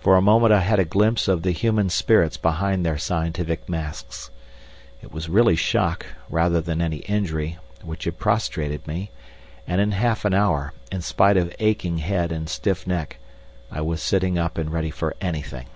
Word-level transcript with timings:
For 0.00 0.16
a 0.16 0.22
moment 0.22 0.54
I 0.54 0.60
had 0.60 0.78
a 0.78 0.86
glimpse 0.86 1.28
of 1.28 1.42
the 1.42 1.50
human 1.50 1.90
spirits 1.90 2.38
behind 2.38 2.82
their 2.82 2.96
scientific 2.96 3.68
masks. 3.68 4.30
It 5.02 5.12
was 5.12 5.28
really 5.28 5.54
shock, 5.54 6.06
rather 6.30 6.62
than 6.62 6.80
any 6.80 7.00
injury, 7.00 7.58
which 7.82 8.04
had 8.04 8.18
prostrated 8.18 8.86
me, 8.86 9.10
and 9.66 9.78
in 9.78 9.92
half 9.92 10.24
an 10.24 10.32
hour, 10.32 10.72
in 10.90 11.02
spite 11.02 11.36
of 11.36 11.54
aching 11.58 11.98
head 11.98 12.32
and 12.32 12.48
stiff 12.48 12.86
neck, 12.86 13.18
I 13.70 13.82
was 13.82 14.00
sitting 14.00 14.38
up 14.38 14.56
and 14.56 14.72
ready 14.72 14.90
for 14.90 15.14
anything. 15.20 15.66